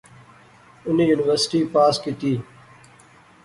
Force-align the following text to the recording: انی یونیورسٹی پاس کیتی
انی 0.87 1.03
یونیورسٹی 1.09 1.59
پاس 1.73 1.95
کیتی 2.03 2.33